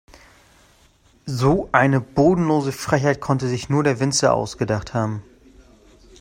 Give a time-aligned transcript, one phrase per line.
[1.27, 5.21] So eine bodenlose Frechheit konnte sich nur der Winzer ausgedacht haben.